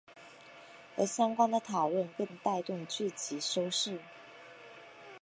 [0.97, 3.99] 而相关的讨论更带动剧集收视。